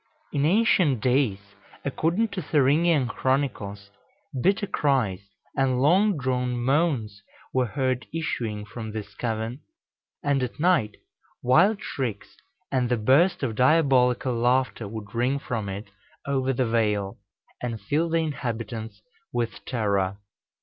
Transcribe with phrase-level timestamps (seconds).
[0.33, 1.53] In ancient days,
[1.85, 3.91] according to the Thüringian Chronicles,
[4.41, 5.21] bitter cries
[5.55, 7.21] and long drawn moans
[7.53, 9.59] were heard issuing from this cavern;
[10.23, 10.95] and at night,
[11.43, 12.35] wild shrieks
[12.71, 15.91] and the burst of diabolical laughter would ring from it
[16.25, 17.19] over the vale,
[17.61, 20.17] and fill the inhabitants with terror.